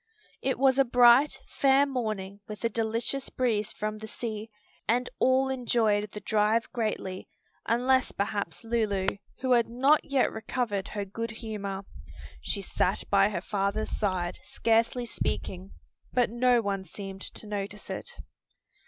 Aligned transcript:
It 0.41 0.57
was 0.57 0.79
a 0.79 0.83
bright, 0.83 1.37
fair 1.59 1.85
morning 1.85 2.39
with 2.47 2.63
a 2.65 2.69
delicious 2.69 3.29
breeze 3.29 3.71
from 3.71 3.99
the 3.99 4.07
sea, 4.07 4.49
and 4.87 5.07
all 5.19 5.47
enjoyed 5.49 6.09
the 6.09 6.19
drive 6.21 6.67
greatly, 6.71 7.27
unless 7.67 8.11
perhaps 8.11 8.63
Lulu, 8.63 9.05
who 9.41 9.51
had 9.51 9.69
not 9.69 10.03
yet 10.03 10.31
recovered 10.31 10.87
her 10.87 11.05
good 11.05 11.29
humor. 11.29 11.85
She 12.41 12.63
sat 12.63 13.03
by 13.11 13.29
her 13.29 13.41
father's 13.41 13.91
side, 13.91 14.39
scarcely 14.41 15.05
speaking, 15.05 15.71
but 16.11 16.31
no 16.31 16.63
one 16.63 16.83
seemed 16.83 17.21
to 17.21 17.45
notice 17.45 17.91
it. 17.91 18.09